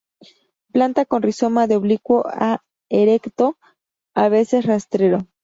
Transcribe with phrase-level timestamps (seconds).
[0.73, 3.55] Planta con rizoma de oblicuo a erecto,
[4.15, 5.27] a veces rastrero.